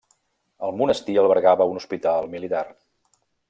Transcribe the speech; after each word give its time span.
El 0.67 0.73
monestir 0.79 1.17
albergava 1.25 1.69
un 1.75 1.79
hospital 1.83 2.33
militar. 2.35 2.67